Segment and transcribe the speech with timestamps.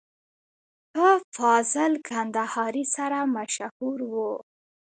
[0.93, 4.13] په فاضل کندهاري سره مشهور و.